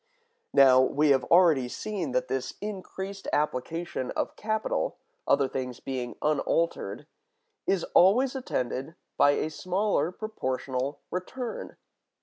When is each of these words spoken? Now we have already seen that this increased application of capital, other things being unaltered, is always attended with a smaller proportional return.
Now 0.55 0.81
we 0.81 1.09
have 1.09 1.25
already 1.25 1.67
seen 1.69 2.11
that 2.13 2.27
this 2.27 2.55
increased 2.59 3.27
application 3.31 4.09
of 4.15 4.35
capital, 4.35 4.97
other 5.27 5.47
things 5.47 5.79
being 5.79 6.15
unaltered, 6.23 7.05
is 7.67 7.83
always 7.93 8.35
attended 8.35 8.95
with 9.19 9.37
a 9.37 9.49
smaller 9.49 10.11
proportional 10.11 11.01
return. 11.11 11.77